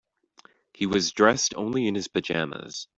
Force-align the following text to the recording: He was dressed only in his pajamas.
He 0.73 0.87
was 0.87 1.11
dressed 1.11 1.53
only 1.55 1.87
in 1.87 1.93
his 1.93 2.07
pajamas. 2.07 2.87